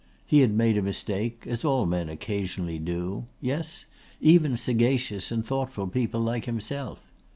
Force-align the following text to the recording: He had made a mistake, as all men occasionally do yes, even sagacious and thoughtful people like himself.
He 0.25 0.39
had 0.39 0.49
made 0.51 0.79
a 0.79 0.81
mistake, 0.81 1.43
as 1.45 1.63
all 1.63 1.85
men 1.85 2.09
occasionally 2.09 2.79
do 2.79 3.25
yes, 3.39 3.85
even 4.19 4.57
sagacious 4.57 5.31
and 5.31 5.45
thoughtful 5.45 5.85
people 5.85 6.21
like 6.21 6.45
himself. 6.45 6.97